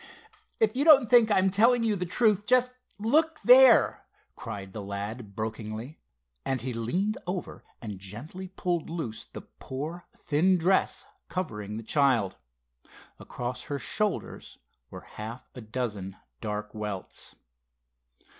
"If 0.59 0.75
you 0.75 0.83
don't 0.83 1.11
think 1.11 1.29
I'm 1.29 1.51
telling 1.51 1.83
you 1.83 1.95
the 1.95 2.07
truth, 2.07 2.47
just 2.47 2.71
look 2.97 3.39
there!" 3.41 4.03
cried 4.35 4.73
the 4.73 4.81
lad 4.81 5.35
brokenly, 5.35 5.99
and 6.43 6.59
he 6.59 6.73
leaned 6.73 7.19
over 7.27 7.63
and 7.83 7.99
gently 7.99 8.47
pulled 8.47 8.89
loose 8.89 9.25
the 9.25 9.41
poor 9.43 10.07
thin 10.17 10.57
dress 10.57 11.05
covering 11.27 11.77
the 11.77 11.83
child. 11.83 12.35
Across 13.19 13.65
her 13.65 13.77
shoulders 13.77 14.57
were 14.89 15.01
half 15.01 15.47
a 15.53 15.61
dozen 15.61 16.17
dark 16.39 16.73
welts. 16.73 17.35